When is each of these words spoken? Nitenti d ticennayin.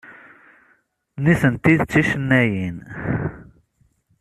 Nitenti 1.23 1.73
d 1.79 1.81
ticennayin. 1.91 2.77